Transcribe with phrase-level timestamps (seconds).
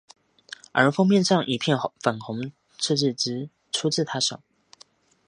[0.71, 4.41] 而封面上一片粉红设计即出自她手。